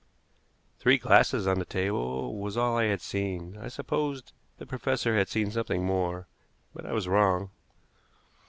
Three 0.79 0.97
glasses 0.97 1.45
on 1.45 1.59
the 1.59 1.63
table 1.65 2.35
was 2.39 2.57
all 2.57 2.75
I 2.75 2.85
had 2.85 3.01
seen. 3.01 3.55
I 3.55 3.67
supposed 3.67 4.33
the 4.57 4.65
professor 4.65 5.15
had 5.15 5.29
seen 5.29 5.51
something 5.51 5.85
more, 5.85 6.25
but 6.73 6.87
I 6.87 6.91
was 6.91 7.07
wrong. 7.07 7.51